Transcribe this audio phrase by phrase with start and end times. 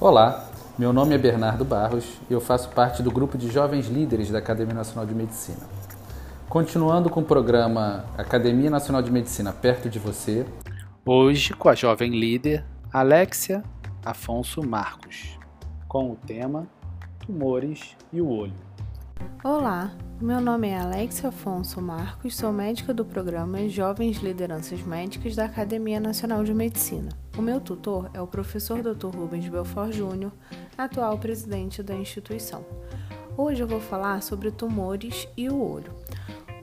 [0.00, 0.48] Olá,
[0.78, 4.38] meu nome é Bernardo Barros e eu faço parte do grupo de jovens líderes da
[4.38, 5.58] Academia Nacional de Medicina.
[6.48, 10.46] Continuando com o programa Academia Nacional de Medicina perto de você.
[11.04, 13.60] Hoje com a jovem líder Alexia
[14.04, 15.36] Afonso Marcos,
[15.88, 16.68] com o tema
[17.26, 18.54] Tumores e o Olho.
[19.44, 25.44] Olá, meu nome é Alexia Afonso Marcos, sou médica do programa Jovens Lideranças Médicas da
[25.44, 27.08] Academia Nacional de Medicina.
[27.36, 29.14] O meu tutor é o professor Dr.
[29.14, 30.32] Rubens Belfort Júnior,
[30.76, 32.64] atual presidente da instituição.
[33.36, 35.94] Hoje eu vou falar sobre tumores e o olho.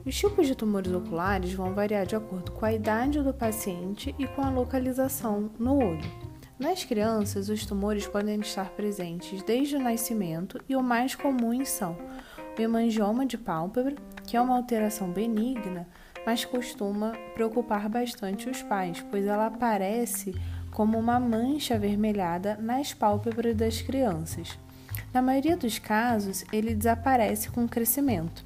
[0.04, 4.26] Os tipos de tumores oculares vão variar de acordo com a idade do paciente e
[4.26, 6.36] com a localização no olho.
[6.58, 11.96] Nas crianças, os tumores podem estar presentes desde o nascimento e o mais comuns são
[12.62, 13.94] hemangioma de pálpebra,
[14.26, 15.86] que é uma alteração benigna,
[16.24, 20.34] mas costuma preocupar bastante os pais, pois ela aparece
[20.72, 24.58] como uma mancha avermelhada nas pálpebras das crianças.
[25.12, 28.44] Na maioria dos casos, ele desaparece com o crescimento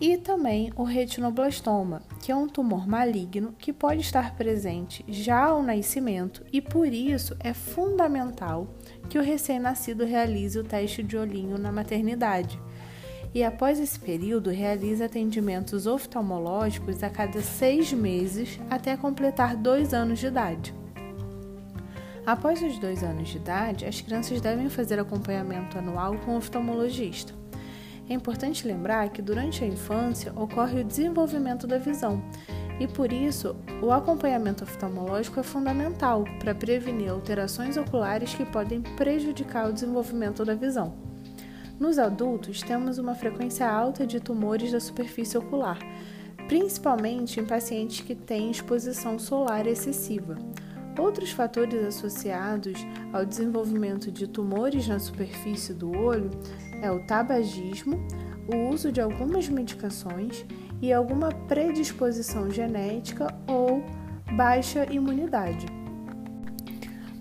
[0.00, 5.62] e também o retinoblastoma, que é um tumor maligno que pode estar presente já ao
[5.62, 8.66] nascimento e por isso é fundamental
[9.10, 12.58] que o recém-nascido realize o teste de olhinho na maternidade.
[13.32, 20.18] E após esse período, realize atendimentos oftalmológicos a cada seis meses até completar dois anos
[20.18, 20.74] de idade.
[22.26, 27.32] Após os dois anos de idade, as crianças devem fazer acompanhamento anual com o oftalmologista.
[28.08, 32.22] É importante lembrar que durante a infância ocorre o desenvolvimento da visão
[32.80, 39.68] e por isso o acompanhamento oftalmológico é fundamental para prevenir alterações oculares que podem prejudicar
[39.68, 41.09] o desenvolvimento da visão.
[41.80, 45.78] Nos adultos, temos uma frequência alta de tumores da superfície ocular,
[46.46, 50.36] principalmente em pacientes que têm exposição solar excessiva.
[50.98, 52.78] Outros fatores associados
[53.14, 56.30] ao desenvolvimento de tumores na superfície do olho
[56.82, 57.98] é o tabagismo,
[58.46, 60.44] o uso de algumas medicações
[60.82, 63.82] e alguma predisposição genética ou
[64.36, 65.79] baixa imunidade.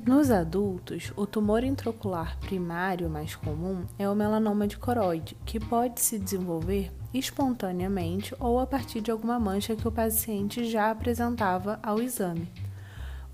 [0.10, 6.02] Nos adultos, o tumor intraocular primário mais comum é o melanoma de coroide, que pode
[6.02, 12.02] se desenvolver espontaneamente ou a partir de alguma mancha que o paciente já apresentava ao
[12.02, 12.52] exame.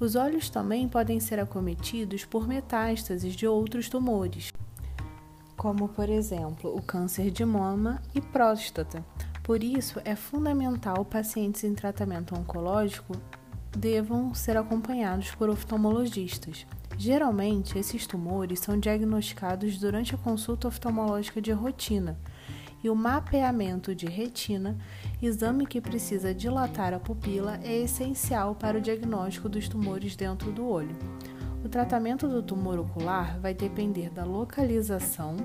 [0.02, 4.52] Os olhos também podem ser acometidos por metástases de outros tumores,
[5.56, 9.02] como por exemplo o câncer de mama e próstata.
[9.44, 13.16] Por isso, é fundamental pacientes em tratamento oncológico
[13.76, 16.66] devam ser acompanhados por oftalmologistas.
[16.98, 22.18] Geralmente, esses tumores são diagnosticados durante a consulta oftalmológica de rotina
[22.86, 24.78] e o mapeamento de retina,
[25.20, 30.68] exame que precisa dilatar a pupila, é essencial para o diagnóstico dos tumores dentro do
[30.68, 30.96] olho.
[31.64, 35.36] O tratamento do tumor ocular vai depender da localização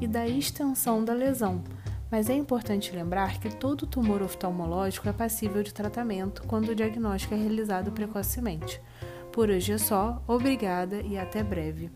[0.00, 1.64] e da extensão da lesão,
[2.10, 7.34] mas é importante lembrar que todo tumor oftalmológico é passível de tratamento quando o diagnóstico
[7.34, 8.80] é realizado precocemente.
[9.32, 11.90] Por hoje é só, obrigada e até breve.